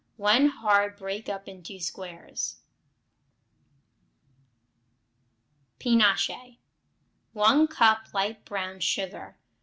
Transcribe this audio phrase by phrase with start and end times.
[0.17, 2.55] When hard break up into squares.
[5.79, 6.57] Pinoche
[7.33, 9.37] 1 cup light brown sugar.